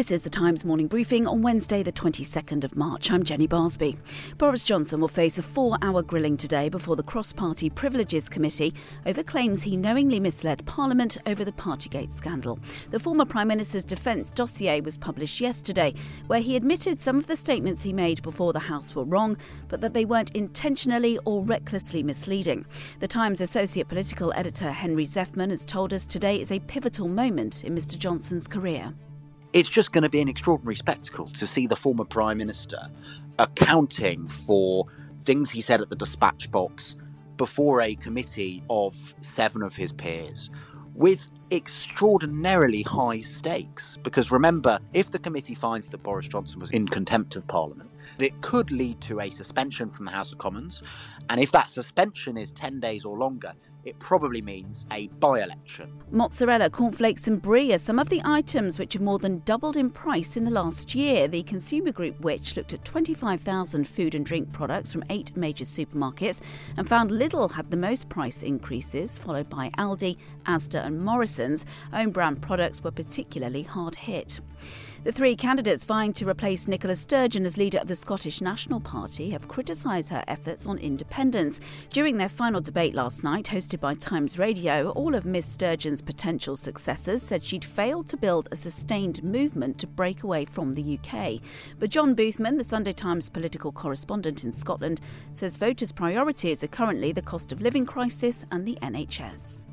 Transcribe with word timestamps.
This 0.00 0.10
is 0.10 0.22
the 0.22 0.30
Times 0.30 0.64
morning 0.64 0.86
briefing 0.86 1.26
on 1.26 1.42
Wednesday, 1.42 1.82
the 1.82 1.92
22nd 1.92 2.64
of 2.64 2.74
March. 2.74 3.10
I'm 3.10 3.22
Jenny 3.22 3.46
Barsby. 3.46 3.98
Boris 4.38 4.64
Johnson 4.64 4.98
will 4.98 5.08
face 5.08 5.36
a 5.36 5.42
four 5.42 5.76
hour 5.82 6.00
grilling 6.00 6.38
today 6.38 6.70
before 6.70 6.96
the 6.96 7.02
Cross 7.02 7.34
Party 7.34 7.68
Privileges 7.68 8.26
Committee 8.26 8.72
over 9.04 9.22
claims 9.22 9.62
he 9.62 9.76
knowingly 9.76 10.18
misled 10.18 10.64
Parliament 10.64 11.18
over 11.26 11.44
the 11.44 11.52
Partygate 11.52 12.12
scandal. 12.12 12.58
The 12.88 12.98
former 12.98 13.26
Prime 13.26 13.48
Minister's 13.48 13.84
defence 13.84 14.30
dossier 14.30 14.80
was 14.80 14.96
published 14.96 15.38
yesterday, 15.38 15.92
where 16.28 16.40
he 16.40 16.56
admitted 16.56 16.98
some 16.98 17.18
of 17.18 17.26
the 17.26 17.36
statements 17.36 17.82
he 17.82 17.92
made 17.92 18.22
before 18.22 18.54
the 18.54 18.58
House 18.58 18.94
were 18.94 19.04
wrong, 19.04 19.36
but 19.68 19.82
that 19.82 19.92
they 19.92 20.06
weren't 20.06 20.34
intentionally 20.34 21.18
or 21.26 21.44
recklessly 21.44 22.02
misleading. 22.02 22.64
The 23.00 23.06
Times 23.06 23.42
Associate 23.42 23.86
Political 23.86 24.32
Editor 24.34 24.72
Henry 24.72 25.04
Zeffman 25.04 25.50
has 25.50 25.66
told 25.66 25.92
us 25.92 26.06
today 26.06 26.40
is 26.40 26.50
a 26.50 26.60
pivotal 26.60 27.06
moment 27.06 27.64
in 27.64 27.76
Mr 27.76 27.98
Johnson's 27.98 28.46
career 28.46 28.94
it's 29.52 29.68
just 29.68 29.92
going 29.92 30.02
to 30.02 30.08
be 30.10 30.20
an 30.20 30.28
extraordinary 30.28 30.76
spectacle 30.76 31.26
to 31.28 31.46
see 31.46 31.66
the 31.66 31.76
former 31.76 32.04
prime 32.04 32.38
minister 32.38 32.80
accounting 33.38 34.28
for 34.28 34.86
things 35.22 35.50
he 35.50 35.60
said 35.60 35.80
at 35.80 35.90
the 35.90 35.96
dispatch 35.96 36.50
box 36.50 36.96
before 37.36 37.80
a 37.82 37.94
committee 37.96 38.62
of 38.70 38.94
seven 39.20 39.62
of 39.62 39.76
his 39.76 39.92
peers 39.92 40.50
with 40.94 41.28
extraordinarily 41.50 42.82
high 42.82 43.20
stakes. 43.20 43.96
Because 44.04 44.30
remember, 44.30 44.78
if 44.92 45.10
the 45.10 45.18
committee 45.18 45.54
finds 45.54 45.88
that 45.88 46.02
Boris 46.02 46.28
Johnson 46.28 46.60
was 46.60 46.70
in 46.72 46.86
contempt 46.88 47.36
of 47.36 47.46
Parliament, 47.48 47.90
it 48.18 48.40
could 48.42 48.70
lead 48.70 49.00
to 49.02 49.20
a 49.20 49.30
suspension 49.30 49.90
from 49.90 50.04
the 50.04 50.12
House 50.12 50.32
of 50.32 50.38
Commons. 50.38 50.82
And 51.30 51.40
if 51.40 51.52
that 51.52 51.70
suspension 51.70 52.36
is 52.36 52.52
10 52.52 52.80
days 52.80 53.04
or 53.04 53.16
longer, 53.18 53.54
it 53.84 53.98
probably 53.98 54.42
means 54.42 54.86
a 54.92 55.08
by 55.18 55.42
election. 55.42 55.92
Mozzarella, 56.10 56.70
cornflakes, 56.70 57.26
and 57.26 57.40
brie 57.40 57.72
are 57.72 57.78
some 57.78 57.98
of 57.98 58.08
the 58.08 58.20
items 58.24 58.78
which 58.78 58.92
have 58.92 59.02
more 59.02 59.18
than 59.18 59.40
doubled 59.40 59.76
in 59.76 59.90
price 59.90 60.36
in 60.36 60.44
the 60.44 60.50
last 60.50 60.94
year. 60.94 61.28
The 61.28 61.42
consumer 61.44 61.92
group, 61.92 62.20
which 62.20 62.56
looked 62.56 62.72
at 62.72 62.84
25,000 62.84 63.88
food 63.88 64.14
and 64.14 64.26
drink 64.26 64.52
products 64.52 64.92
from 64.92 65.04
eight 65.10 65.36
major 65.36 65.64
supermarkets 65.64 66.40
and 66.76 66.88
found 66.88 67.10
Lidl 67.10 67.52
had 67.52 67.70
the 67.70 67.76
most 67.76 68.08
price 68.08 68.42
increases, 68.42 69.16
followed 69.16 69.48
by 69.48 69.70
Aldi, 69.78 70.16
Asda, 70.46 70.84
and 70.84 71.00
Morrisons. 71.00 71.64
Own 71.92 72.10
brand 72.10 72.42
products 72.42 72.82
were 72.82 72.90
particularly 72.90 73.62
hard 73.62 73.94
hit. 73.94 74.40
The 75.02 75.12
three 75.12 75.34
candidates 75.34 75.86
vying 75.86 76.12
to 76.12 76.28
replace 76.28 76.68
Nicola 76.68 76.94
Sturgeon 76.94 77.46
as 77.46 77.56
leader 77.56 77.78
of 77.78 77.88
the 77.88 77.94
Scottish 77.94 78.42
National 78.42 78.80
Party 78.80 79.30
have 79.30 79.48
criticised 79.48 80.10
her 80.10 80.22
efforts 80.28 80.66
on 80.66 80.76
independence. 80.76 81.58
During 81.88 82.18
their 82.18 82.28
final 82.28 82.60
debate 82.60 82.92
last 82.92 83.24
night, 83.24 83.46
hosted 83.46 83.80
by 83.80 83.94
Times 83.94 84.38
Radio, 84.38 84.90
all 84.90 85.14
of 85.14 85.24
Miss 85.24 85.46
Sturgeon's 85.46 86.02
potential 86.02 86.54
successors 86.54 87.22
said 87.22 87.42
she'd 87.42 87.64
failed 87.64 88.08
to 88.08 88.18
build 88.18 88.48
a 88.52 88.56
sustained 88.56 89.24
movement 89.24 89.78
to 89.78 89.86
break 89.86 90.22
away 90.22 90.44
from 90.44 90.74
the 90.74 90.98
UK. 90.98 91.40
But 91.78 91.88
John 91.88 92.14
Boothman, 92.14 92.58
the 92.58 92.64
Sunday 92.64 92.92
Times 92.92 93.30
political 93.30 93.72
correspondent 93.72 94.44
in 94.44 94.52
Scotland, 94.52 95.00
says 95.32 95.56
voters' 95.56 95.92
priorities 95.92 96.62
are 96.62 96.68
currently 96.68 97.12
the 97.12 97.22
cost 97.22 97.52
of 97.52 97.62
living 97.62 97.86
crisis 97.86 98.44
and 98.50 98.68
the 98.68 98.76
NHS 98.82 99.64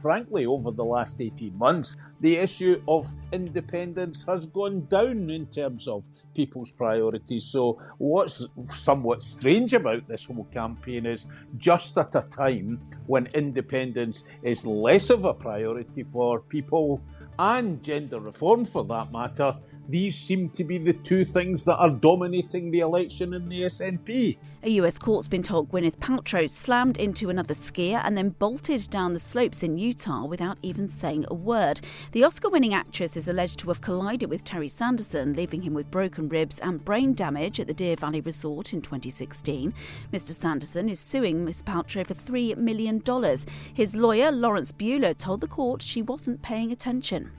frankly, 0.00 0.46
over 0.46 0.70
the 0.70 0.84
last 0.84 1.20
18 1.20 1.56
months, 1.58 1.96
the 2.20 2.36
issue 2.36 2.82
of 2.88 3.06
independence 3.32 4.24
has 4.24 4.46
gone 4.46 4.86
down 4.86 5.30
in 5.30 5.46
terms 5.46 5.86
of 5.88 6.06
people's 6.34 6.72
priorities. 6.72 7.44
So, 7.44 7.78
what's 7.98 8.46
somewhat 8.64 9.22
strange 9.22 9.72
about 9.72 10.06
this 10.06 10.24
whole 10.24 10.48
campaign 10.52 11.06
is 11.06 11.26
just 11.56 11.98
at 11.98 12.14
a 12.14 12.22
time 12.22 12.80
when 13.06 13.26
independence 13.34 14.24
is 14.42 14.66
less 14.66 15.10
of 15.10 15.24
a 15.24 15.34
priority 15.34 16.04
for 16.12 16.40
people 16.40 17.00
and 17.38 17.82
gender 17.82 18.20
reform 18.20 18.64
for 18.64 18.84
that 18.84 19.12
matter 19.12 19.56
these 19.90 20.16
seem 20.16 20.48
to 20.50 20.64
be 20.64 20.78
the 20.78 20.92
two 20.92 21.24
things 21.24 21.64
that 21.64 21.76
are 21.76 21.90
dominating 21.90 22.70
the 22.70 22.80
election 22.80 23.34
in 23.34 23.48
the 23.48 23.62
SNP. 23.62 24.36
A 24.62 24.70
US 24.72 24.98
court's 24.98 25.26
been 25.26 25.42
told 25.42 25.70
Gwyneth 25.70 25.96
Paltrow 25.96 26.48
slammed 26.48 26.98
into 26.98 27.30
another 27.30 27.54
skier 27.54 28.02
and 28.04 28.14
then 28.14 28.28
bolted 28.28 28.90
down 28.90 29.14
the 29.14 29.18
slopes 29.18 29.62
in 29.62 29.78
Utah 29.78 30.26
without 30.26 30.58
even 30.62 30.86
saying 30.86 31.24
a 31.28 31.34
word. 31.34 31.80
The 32.12 32.24
Oscar 32.24 32.50
winning 32.50 32.74
actress 32.74 33.16
is 33.16 33.28
alleged 33.28 33.58
to 33.60 33.68
have 33.68 33.80
collided 33.80 34.28
with 34.28 34.44
Terry 34.44 34.68
Sanderson, 34.68 35.32
leaving 35.32 35.62
him 35.62 35.72
with 35.72 35.90
broken 35.90 36.28
ribs 36.28 36.58
and 36.58 36.84
brain 36.84 37.14
damage 37.14 37.58
at 37.58 37.66
the 37.66 37.74
Deer 37.74 37.96
Valley 37.96 38.20
Resort 38.20 38.74
in 38.74 38.82
2016. 38.82 39.72
Mr. 40.12 40.32
Sanderson 40.32 40.90
is 40.90 41.00
suing 41.00 41.44
Miss 41.44 41.62
Paltrow 41.62 42.06
for 42.06 42.14
$3 42.14 42.56
million. 42.58 43.02
His 43.72 43.96
lawyer, 43.96 44.30
Lawrence 44.30 44.72
Buhler, 44.72 45.16
told 45.16 45.40
the 45.40 45.48
court 45.48 45.80
she 45.80 46.02
wasn't 46.02 46.42
paying 46.42 46.70
attention. 46.70 47.30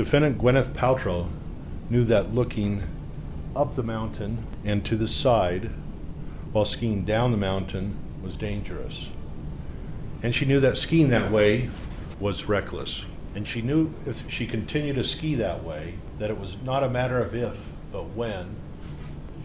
Defendant 0.00 0.38
Gwyneth 0.38 0.72
Paltrow 0.72 1.28
knew 1.90 2.04
that 2.04 2.34
looking 2.34 2.84
up 3.54 3.74
the 3.74 3.82
mountain 3.82 4.46
and 4.64 4.82
to 4.86 4.96
the 4.96 5.06
side 5.06 5.68
while 6.52 6.64
skiing 6.64 7.04
down 7.04 7.32
the 7.32 7.36
mountain 7.36 7.98
was 8.22 8.34
dangerous. 8.34 9.10
And 10.22 10.34
she 10.34 10.46
knew 10.46 10.58
that 10.58 10.78
skiing 10.78 11.10
that 11.10 11.30
way 11.30 11.68
was 12.18 12.46
reckless. 12.46 13.04
And 13.34 13.46
she 13.46 13.60
knew 13.60 13.92
if 14.06 14.24
she 14.32 14.46
continued 14.46 14.96
to 14.96 15.04
ski 15.04 15.34
that 15.34 15.64
way, 15.64 15.96
that 16.18 16.30
it 16.30 16.40
was 16.40 16.56
not 16.64 16.82
a 16.82 16.88
matter 16.88 17.18
of 17.18 17.34
if, 17.34 17.58
but 17.92 18.04
when, 18.04 18.56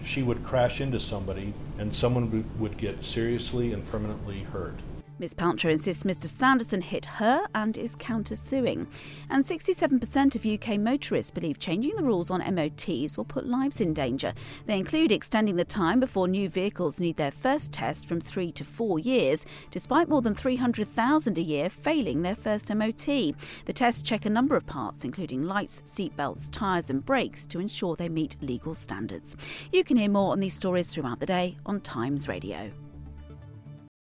she 0.06 0.24
would 0.24 0.46
crash 0.46 0.80
into 0.80 1.02
somebody 1.02 1.54
and 1.78 1.94
someone 1.94 2.50
would 2.58 2.78
get 2.78 3.04
seriously 3.04 3.74
and 3.74 3.86
permanently 3.90 4.44
hurt. 4.44 4.80
Ms. 5.18 5.34
Paltrow 5.34 5.72
insists 5.72 6.04
Mr. 6.04 6.26
Sanderson 6.26 6.82
hit 6.82 7.06
her 7.06 7.46
and 7.56 7.78
is 7.78 7.96
counter-suing. 7.96 8.86
And 9.30 9.44
67% 9.44 10.36
of 10.36 10.46
UK 10.46 10.78
motorists 10.78 11.32
believe 11.32 11.58
changing 11.58 11.96
the 11.96 12.04
rules 12.04 12.30
on 12.30 12.42
MOTs 12.54 13.16
will 13.16 13.24
put 13.24 13.48
lives 13.48 13.80
in 13.80 13.94
danger. 13.94 14.34
They 14.66 14.78
include 14.78 15.14
extending 15.14 15.56
the 15.56 15.64
time 15.64 16.02
before 16.02 16.28
new 16.28 16.50
vehicles 16.50 17.00
need 17.00 17.16
their 17.16 17.32
first 17.32 17.72
test 17.72 18.08
from 18.08 18.20
three 18.20 18.52
to 18.54 18.66
four 18.66 19.00
years, 19.00 19.46
despite 19.72 20.10
more 20.10 20.22
than 20.22 20.36
300,000 20.36 21.38
a 21.38 21.42
year 21.42 21.70
failing 21.70 22.22
their 22.22 22.36
first 22.36 22.74
MOT. 22.74 23.06
The 23.06 23.74
tests 23.74 24.04
check 24.04 24.26
a 24.26 24.30
number 24.30 24.58
of 24.58 24.66
parts, 24.66 25.06
including 25.06 25.44
lights, 25.44 25.82
seatbelts, 25.86 26.50
tyres 26.52 26.90
and 26.90 27.06
brakes, 27.06 27.48
to 27.48 27.60
ensure 27.60 27.96
they 27.96 28.10
meet 28.10 28.36
legal 28.42 28.74
standards. 28.74 29.38
You 29.72 29.86
can 29.86 29.96
hear 29.96 30.10
more 30.10 30.34
on 30.34 30.42
these 30.42 30.54
stories 30.54 30.94
throughout 30.94 31.22
the 31.22 31.26
day 31.26 31.56
on 31.66 31.80
Times 31.80 32.28
Radio. 32.28 32.72